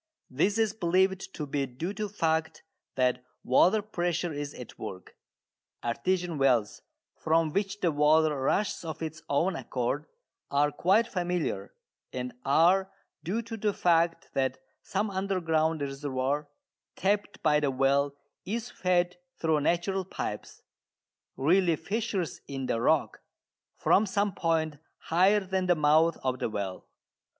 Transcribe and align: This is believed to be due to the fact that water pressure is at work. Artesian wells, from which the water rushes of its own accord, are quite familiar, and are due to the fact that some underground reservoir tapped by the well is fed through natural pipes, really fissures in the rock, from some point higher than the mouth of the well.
This 0.31 0.57
is 0.57 0.73
believed 0.73 1.31
to 1.35 1.45
be 1.45 1.67
due 1.67 1.93
to 1.93 2.07
the 2.07 2.11
fact 2.15 2.63
that 2.95 3.23
water 3.43 3.83
pressure 3.83 4.33
is 4.33 4.55
at 4.55 4.79
work. 4.79 5.15
Artesian 5.83 6.39
wells, 6.39 6.81
from 7.15 7.53
which 7.53 7.81
the 7.81 7.91
water 7.91 8.35
rushes 8.41 8.83
of 8.83 9.03
its 9.03 9.21
own 9.29 9.55
accord, 9.55 10.07
are 10.49 10.71
quite 10.71 11.07
familiar, 11.07 11.75
and 12.11 12.33
are 12.43 12.91
due 13.23 13.43
to 13.43 13.55
the 13.55 13.73
fact 13.73 14.29
that 14.33 14.57
some 14.81 15.11
underground 15.11 15.81
reservoir 15.83 16.49
tapped 16.95 17.43
by 17.43 17.59
the 17.59 17.69
well 17.69 18.15
is 18.43 18.71
fed 18.71 19.17
through 19.39 19.61
natural 19.61 20.03
pipes, 20.03 20.63
really 21.37 21.75
fissures 21.75 22.41
in 22.47 22.65
the 22.65 22.81
rock, 22.81 23.21
from 23.77 24.07
some 24.07 24.33
point 24.33 24.79
higher 24.97 25.41
than 25.41 25.67
the 25.67 25.75
mouth 25.75 26.17
of 26.23 26.39
the 26.39 26.49
well. 26.49 26.87